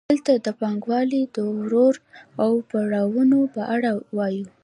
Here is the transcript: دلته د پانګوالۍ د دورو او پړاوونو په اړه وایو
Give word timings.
دلته 0.09 0.33
د 0.45 0.47
پانګوالۍ 0.59 1.23
د 1.27 1.35
دورو 1.35 1.87
او 2.43 2.51
پړاوونو 2.69 3.39
په 3.53 3.61
اړه 3.75 3.91
وایو 4.17 4.45